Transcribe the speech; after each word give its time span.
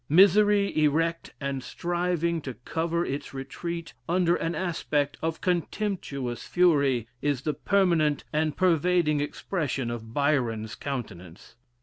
Misery 0.09 0.75
erect, 0.83 1.31
and 1.39 1.61
striving 1.63 2.41
to 2.41 2.55
cover 2.55 3.05
its 3.05 3.35
retreat 3.35 3.93
under 4.09 4.33
an 4.35 4.55
aspect 4.55 5.15
of 5.21 5.41
contemptuous 5.41 6.41
fury, 6.47 7.07
is 7.21 7.43
the 7.43 7.53
permanent 7.53 8.23
and 8.33 8.57
pervading 8.57 9.21
expression 9.21 9.91
of 9.91 10.11
Byron's 10.11 10.73
countenance. 10.73 11.53